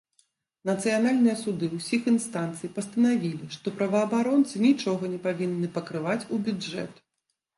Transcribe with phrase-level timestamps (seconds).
[0.67, 6.93] Нацыянальныя суды ўсіх інстанцый пастанавілі, што праваабаронцы нічога не павінны пакрываць ў бюджэт.